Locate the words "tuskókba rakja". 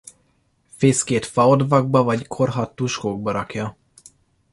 2.75-3.77